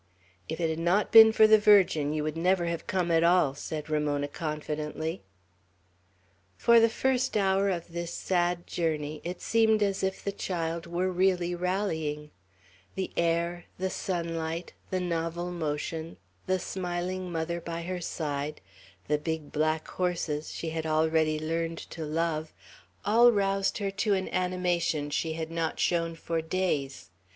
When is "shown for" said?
25.79-26.41